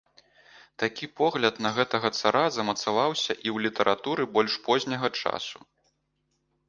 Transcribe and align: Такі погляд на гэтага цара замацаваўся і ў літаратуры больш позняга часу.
Такі 0.83 1.05
погляд 1.19 1.59
на 1.65 1.69
гэтага 1.75 2.09
цара 2.21 2.41
замацаваўся 2.55 3.33
і 3.35 3.35
ў 3.35 3.57
літаратуры 3.67 4.23
больш 4.39 4.53
позняга 4.69 5.07
часу. 5.21 5.57